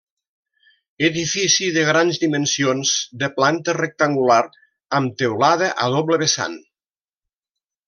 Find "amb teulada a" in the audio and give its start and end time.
5.01-5.91